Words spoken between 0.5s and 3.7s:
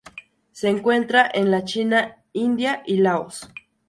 Se encuentra en la China, India y Laos.